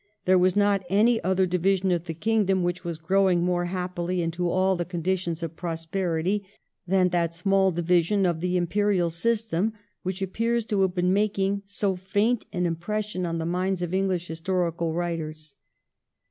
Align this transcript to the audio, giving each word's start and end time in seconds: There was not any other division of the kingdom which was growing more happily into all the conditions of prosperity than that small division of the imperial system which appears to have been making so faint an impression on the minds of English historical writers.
There 0.25 0.39
was 0.39 0.55
not 0.55 0.81
any 0.89 1.23
other 1.23 1.45
division 1.45 1.91
of 1.91 2.05
the 2.05 2.15
kingdom 2.15 2.63
which 2.63 2.83
was 2.83 2.97
growing 2.97 3.43
more 3.43 3.65
happily 3.65 4.23
into 4.23 4.49
all 4.49 4.75
the 4.75 4.83
conditions 4.83 5.43
of 5.43 5.55
prosperity 5.55 6.43
than 6.87 7.09
that 7.09 7.35
small 7.35 7.69
division 7.71 8.25
of 8.25 8.39
the 8.41 8.57
imperial 8.57 9.11
system 9.11 9.73
which 10.01 10.23
appears 10.23 10.65
to 10.65 10.81
have 10.81 10.95
been 10.95 11.13
making 11.13 11.61
so 11.67 11.95
faint 11.95 12.47
an 12.51 12.65
impression 12.65 13.27
on 13.27 13.37
the 13.37 13.45
minds 13.45 13.83
of 13.83 13.93
English 13.93 14.27
historical 14.27 14.91
writers. 14.91 15.53